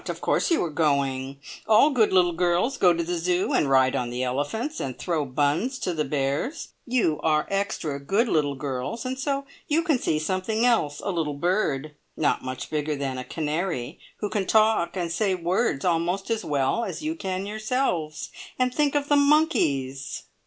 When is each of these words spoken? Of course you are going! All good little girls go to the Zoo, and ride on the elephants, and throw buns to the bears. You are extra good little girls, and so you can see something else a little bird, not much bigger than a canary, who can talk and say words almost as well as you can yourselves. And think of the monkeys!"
Of 0.09 0.19
course 0.19 0.49
you 0.49 0.63
are 0.63 0.71
going! 0.71 1.37
All 1.67 1.91
good 1.91 2.11
little 2.11 2.33
girls 2.33 2.75
go 2.77 2.91
to 2.91 3.03
the 3.03 3.19
Zoo, 3.19 3.53
and 3.53 3.69
ride 3.69 3.95
on 3.95 4.09
the 4.09 4.23
elephants, 4.23 4.79
and 4.79 4.97
throw 4.97 5.25
buns 5.25 5.77
to 5.77 5.93
the 5.93 6.03
bears. 6.03 6.69
You 6.87 7.19
are 7.21 7.45
extra 7.51 7.99
good 7.99 8.27
little 8.27 8.55
girls, 8.55 9.05
and 9.05 9.19
so 9.19 9.45
you 9.67 9.83
can 9.83 9.99
see 9.99 10.17
something 10.17 10.65
else 10.65 11.01
a 11.01 11.11
little 11.11 11.35
bird, 11.35 11.93
not 12.17 12.43
much 12.43 12.71
bigger 12.71 12.95
than 12.95 13.19
a 13.19 13.23
canary, 13.23 13.99
who 14.21 14.29
can 14.31 14.47
talk 14.47 14.97
and 14.97 15.11
say 15.11 15.35
words 15.35 15.85
almost 15.85 16.31
as 16.31 16.43
well 16.43 16.83
as 16.83 17.03
you 17.03 17.13
can 17.13 17.45
yourselves. 17.45 18.31
And 18.57 18.73
think 18.73 18.95
of 18.95 19.07
the 19.07 19.15
monkeys!" 19.15 20.23